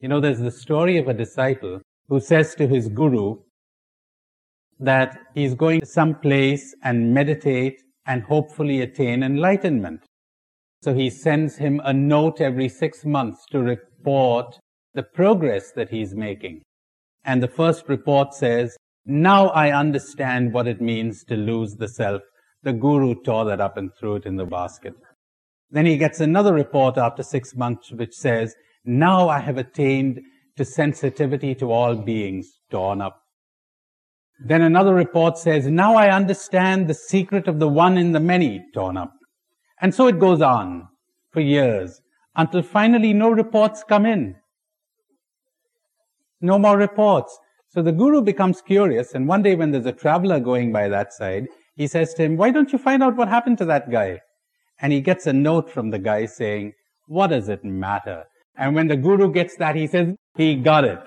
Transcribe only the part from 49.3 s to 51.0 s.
day when there's a traveler going by